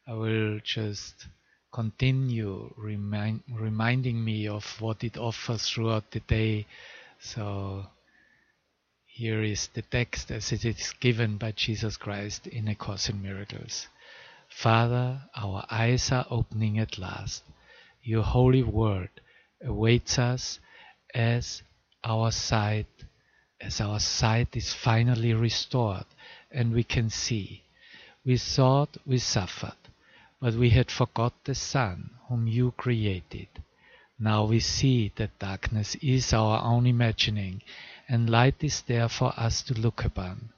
[0.07, 1.27] I will just
[1.71, 6.67] continue remind, reminding me of what it offers throughout the day.
[7.21, 7.85] So
[9.05, 13.23] here is the text as it is given by Jesus Christ in A Course in
[13.23, 13.87] Miracles.
[14.49, 17.43] Father, our eyes are opening at last
[18.09, 19.11] your holy word
[19.63, 20.59] awaits us
[21.15, 21.63] as
[22.05, 22.87] our sight
[23.61, 26.07] as our sight is finally restored
[26.51, 27.63] and we can see.
[28.25, 29.83] We thought we suffered,
[30.41, 33.49] but we had forgot the Son whom you created.
[34.19, 37.61] Now we see that darkness is our own imagining,
[38.09, 40.49] and light is there for us to look upon.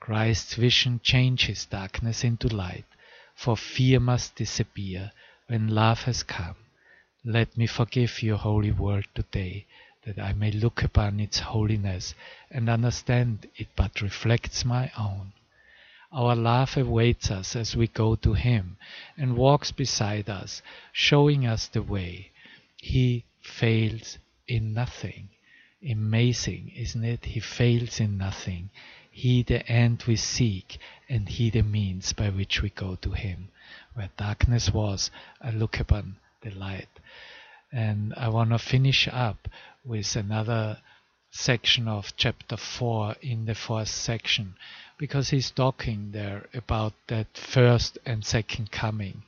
[0.00, 2.86] Christ's vision changes darkness into light,
[3.34, 5.12] for fear must disappear
[5.48, 6.56] when love has come.
[7.26, 9.64] Let me forgive your holy word today,
[10.02, 12.14] that I may look upon its holiness
[12.50, 15.32] and understand it but reflects my own.
[16.12, 18.76] Our love awaits us as we go to Him
[19.16, 20.60] and walks beside us,
[20.92, 22.30] showing us the way.
[22.76, 25.30] He fails in nothing.
[25.82, 27.24] Amazing, isn't it?
[27.24, 28.68] He fails in nothing.
[29.10, 30.76] He the end we seek,
[31.08, 33.48] and He the means by which we go to Him.
[33.94, 35.10] Where darkness was,
[35.40, 36.88] I look upon the light.
[37.72, 39.48] And I want to finish up
[39.84, 40.78] with another
[41.30, 44.54] section of chapter 4 in the fourth section
[44.98, 49.22] because he's talking there about that first and second coming.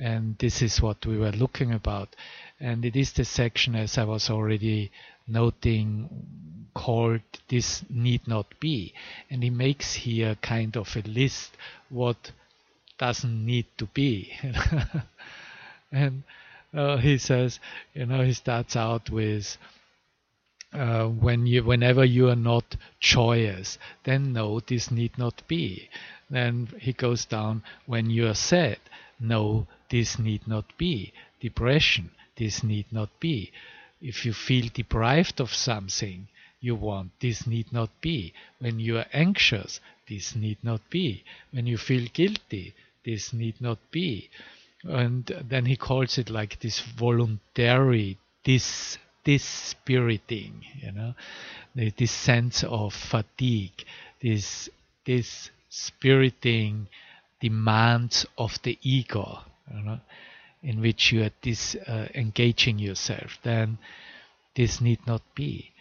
[0.00, 2.08] And this is what we were looking about.
[2.58, 4.90] And it is the section, as I was already
[5.26, 6.08] noting,
[6.74, 8.92] called This Need Not Be.
[9.30, 11.56] And he makes here kind of a list
[11.88, 12.32] what
[12.98, 14.32] doesn't need to be.
[15.92, 16.22] and
[16.72, 17.58] uh, he says,
[17.94, 19.56] you know, he starts out with
[20.72, 25.88] uh, when you, whenever you are not joyous, then no, this need not be.
[26.28, 28.78] Then he goes down when you are sad,
[29.18, 31.12] no, this need not be.
[31.40, 33.50] Depression, this need not be.
[34.00, 36.28] If you feel deprived of something
[36.60, 38.32] you want, this need not be.
[38.60, 41.24] When you are anxious, this need not be.
[41.50, 42.74] When you feel guilty,
[43.04, 44.30] this need not be.
[44.84, 51.14] And then he calls it like this voluntary, this dispiriting, you know,
[51.74, 53.84] this sense of fatigue,
[54.22, 54.70] this
[55.04, 56.88] this spiriting
[57.40, 59.40] demands of the ego,
[59.72, 60.00] you know,
[60.62, 63.78] in which you are dis, uh, engaging yourself, then
[64.54, 65.72] this need not be.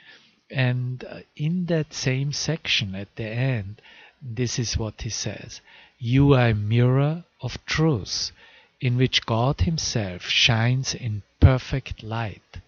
[0.49, 3.81] And uh, in that same section at the end,
[4.21, 5.61] this is what he says.
[5.97, 8.31] You are a mirror of truth,
[8.81, 12.61] in which God Himself shines in perfect light.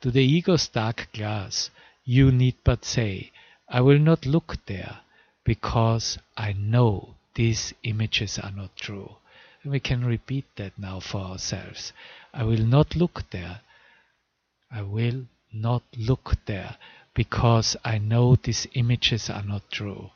[0.00, 1.70] To the ego's dark glass,
[2.04, 3.32] you need but say,
[3.68, 4.98] I will not look there,
[5.44, 9.16] because I know these images are not true.
[9.62, 11.92] And we can repeat that now for ourselves.
[12.32, 13.60] I will not look there.
[14.70, 16.76] I will not look there,
[17.14, 20.10] because I know these images are not true.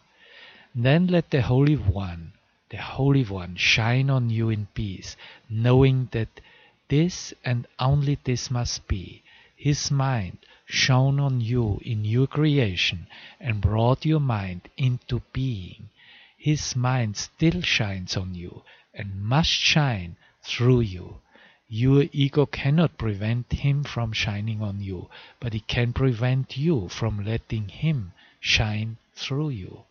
[0.74, 2.32] Then let the Holy One,
[2.72, 5.14] the Holy One, shine on you in peace,
[5.50, 6.40] knowing that
[6.88, 9.22] this and only this must be.
[9.54, 13.08] His mind shone on you in your creation
[13.38, 15.90] and brought your mind into being.
[16.38, 18.62] His mind still shines on you
[18.94, 21.20] and must shine through you.
[21.68, 25.10] Your ego cannot prevent him from shining on you,
[25.40, 29.84] but it can prevent you from letting him shine through you.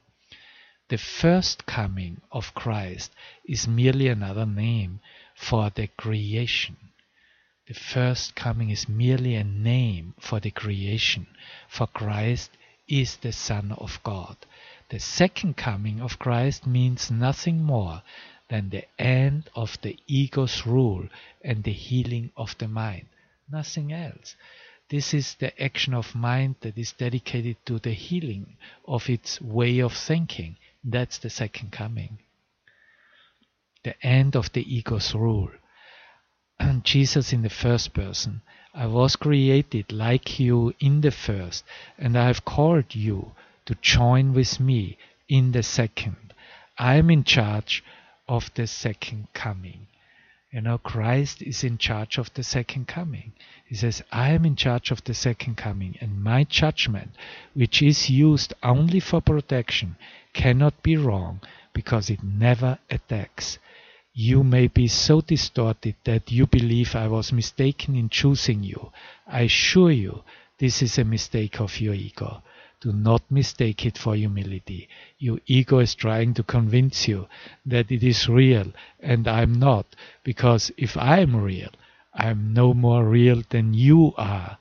[0.92, 3.14] The first coming of Christ
[3.46, 5.00] is merely another name
[5.34, 6.76] for the creation.
[7.66, 11.28] The first coming is merely a name for the creation,
[11.70, 12.52] for Christ
[12.90, 14.36] is the Son of God.
[14.90, 18.04] The second coming of Christ means nothing more
[18.50, 21.08] than the end of the ego's rule
[21.42, 23.06] and the healing of the mind.
[23.50, 24.36] Nothing else.
[24.90, 29.80] This is the action of mind that is dedicated to the healing of its way
[29.80, 30.58] of thinking.
[30.84, 32.20] That's the second coming.
[33.84, 35.52] The end of the ego's rule.
[36.60, 38.42] And Jesus in the first person.
[38.74, 41.66] I was created like you in the first,
[41.98, 43.34] and I have called you
[43.66, 46.34] to join with me in the second.
[46.78, 47.84] I am in charge
[48.30, 49.88] of the second coming.
[50.52, 53.32] You know, Christ is in charge of the second coming.
[53.66, 57.12] He says, I am in charge of the second coming, and my judgment,
[57.54, 59.96] which is used only for protection,
[60.34, 61.40] cannot be wrong
[61.72, 63.60] because it never attacks.
[64.14, 68.92] You may be so distorted that you believe I was mistaken in choosing you.
[69.26, 70.24] I assure you,
[70.58, 72.44] this is a mistake of your ego.
[72.82, 74.90] Do not mistake it for humility.
[75.20, 77.28] Your ego is trying to convince you
[77.64, 79.86] that it is real and I am not,
[80.24, 81.70] because if I am real,
[82.14, 84.58] I am no more real than you are.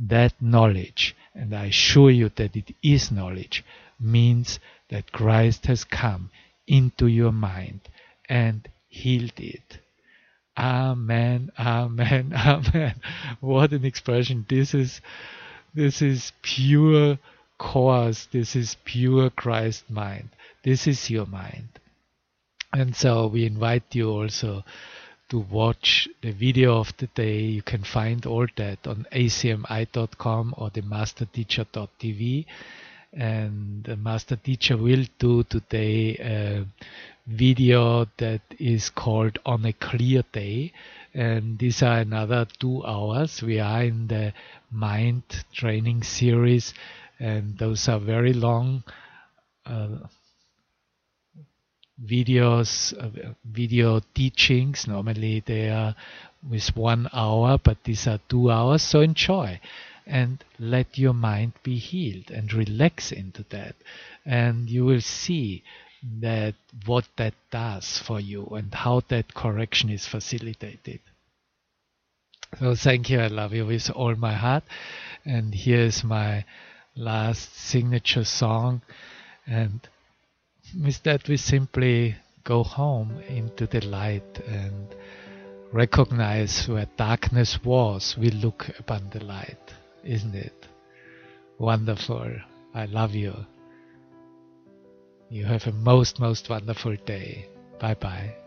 [0.00, 3.64] That knowledge, and I assure you that it is knowledge,
[4.00, 4.58] means
[4.88, 6.30] that Christ has come
[6.66, 7.82] into your mind
[8.28, 9.78] and healed it.
[10.58, 13.00] Amen, amen, amen.
[13.40, 14.44] What an expression.
[14.48, 15.00] This is
[15.72, 17.18] this is pure
[17.60, 20.30] course, this is pure Christ mind.
[20.64, 21.68] This is your mind.
[22.72, 24.64] And so we invite you also
[25.28, 27.40] to watch the video of the day.
[27.40, 32.46] You can find all that on acmi.com or the masterteacher.tv.
[33.12, 36.64] And the master teacher will do today a
[37.26, 40.72] video that is called On a Clear Day.
[41.12, 43.42] And these are another two hours.
[43.42, 44.32] We are in the
[44.70, 46.72] mind training series
[47.20, 48.82] and those are very long
[49.66, 49.98] uh,
[52.04, 54.88] videos, uh, video teachings.
[54.88, 55.94] Normally they are
[56.48, 58.82] with one hour, but these are two hours.
[58.82, 59.60] So enjoy
[60.06, 63.76] and let your mind be healed and relax into that,
[64.24, 65.62] and you will see
[66.20, 66.54] that
[66.86, 71.00] what that does for you and how that correction is facilitated.
[72.58, 73.20] So thank you.
[73.20, 74.64] I love you with all my heart.
[75.24, 76.44] And here's my
[76.96, 78.82] last signature song.
[79.46, 79.80] And
[80.84, 84.94] with that, we simply go home into the light and
[85.72, 88.16] recognize where darkness was.
[88.16, 89.74] We look upon the light,
[90.04, 90.66] isn't it?
[91.58, 92.32] Wonderful.
[92.74, 93.34] I love you.
[95.28, 97.46] You have a most, most wonderful day.
[97.78, 98.39] Bye bye.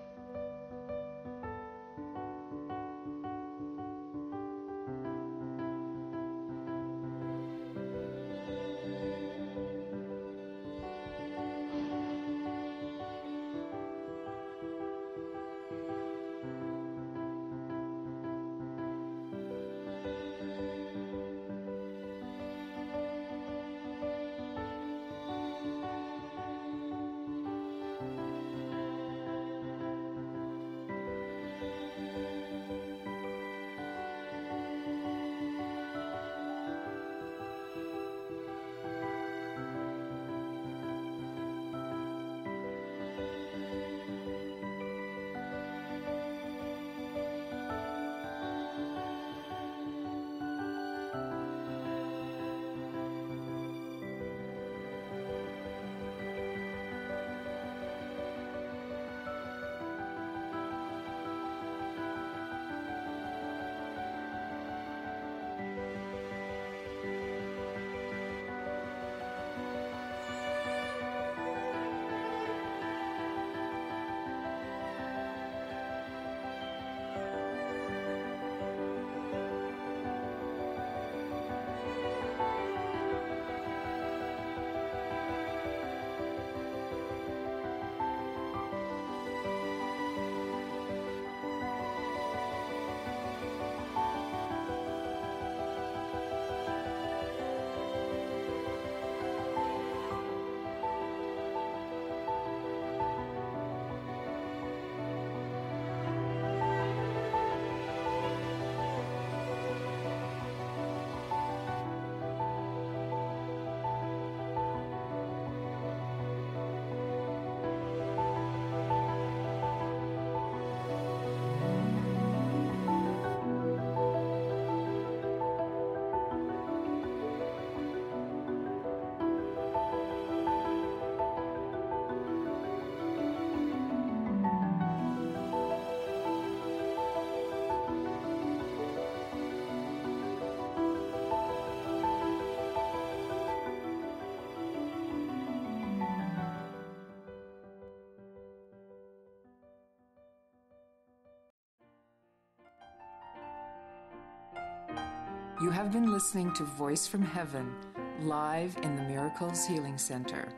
[155.64, 157.74] You have been listening to Voice from Heaven,
[158.20, 160.49] live in the Miracles Healing Center.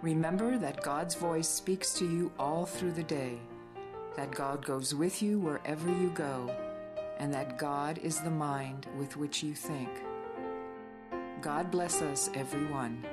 [0.00, 3.40] Remember that God's voice speaks to you all through the day,
[4.14, 6.54] that God goes with you wherever you go,
[7.18, 9.90] and that God is the mind with which you think.
[11.40, 13.04] God bless us, everyone.